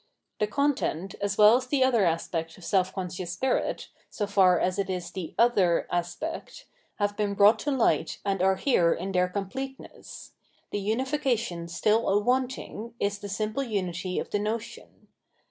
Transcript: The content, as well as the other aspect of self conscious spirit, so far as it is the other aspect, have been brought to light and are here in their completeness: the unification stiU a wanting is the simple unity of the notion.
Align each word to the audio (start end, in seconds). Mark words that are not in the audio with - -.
The 0.39 0.47
content, 0.47 1.13
as 1.21 1.37
well 1.37 1.57
as 1.57 1.67
the 1.67 1.83
other 1.83 2.05
aspect 2.05 2.57
of 2.57 2.63
self 2.65 2.91
conscious 2.91 3.33
spirit, 3.33 3.89
so 4.09 4.25
far 4.25 4.59
as 4.59 4.79
it 4.79 4.89
is 4.89 5.11
the 5.11 5.35
other 5.37 5.87
aspect, 5.91 6.65
have 6.95 7.15
been 7.15 7.35
brought 7.35 7.59
to 7.59 7.69
light 7.71 8.17
and 8.25 8.41
are 8.41 8.55
here 8.55 8.93
in 8.95 9.11
their 9.11 9.29
completeness: 9.29 10.31
the 10.71 10.79
unification 10.79 11.67
stiU 11.67 12.11
a 12.11 12.17
wanting 12.19 12.95
is 12.99 13.19
the 13.19 13.29
simple 13.29 13.61
unity 13.61 14.17
of 14.17 14.31
the 14.31 14.39
notion. 14.39 15.07